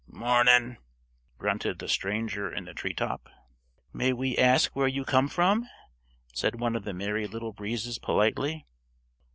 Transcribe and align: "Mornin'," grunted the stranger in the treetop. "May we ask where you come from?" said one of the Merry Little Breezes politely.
"Mornin'," 0.07 0.77
grunted 1.37 1.77
the 1.77 1.87
stranger 1.87 2.51
in 2.51 2.65
the 2.65 2.73
treetop. 2.73 3.29
"May 3.93 4.13
we 4.13 4.35
ask 4.35 4.75
where 4.75 4.87
you 4.87 5.05
come 5.05 5.27
from?" 5.27 5.69
said 6.33 6.59
one 6.59 6.75
of 6.75 6.85
the 6.85 6.93
Merry 6.95 7.27
Little 7.27 7.53
Breezes 7.53 7.99
politely. 7.99 8.65